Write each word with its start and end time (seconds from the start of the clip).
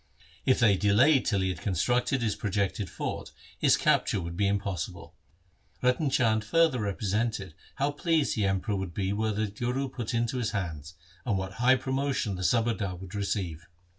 If 0.47 0.57
they 0.57 0.77
delayed 0.77 1.27
till 1.27 1.41
he 1.41 1.49
had 1.49 1.61
constructed 1.61 2.23
his 2.23 2.35
projected 2.35 2.89
fort, 2.89 3.31
his 3.59 3.77
capture 3.77 4.19
would 4.19 4.35
be 4.35 4.47
impossible. 4.47 5.13
Ratan 5.83 6.09
Chand 6.09 6.43
further 6.43 6.79
repre 6.79 7.03
sented 7.13 7.53
how 7.75 7.91
pleased 7.91 8.35
the 8.35 8.47
Emperor 8.47 8.75
would 8.75 8.95
be 8.95 9.13
were 9.13 9.31
the 9.31 9.45
Guru 9.45 9.89
put 9.89 10.15
into 10.15 10.39
his 10.39 10.53
hands, 10.53 10.95
and 11.23 11.37
what 11.37 11.53
high 11.61 11.75
promotion 11.75 12.33
the 12.33 12.41
subadar 12.41 12.95
would 12.95 13.13
receive. 13.13 13.67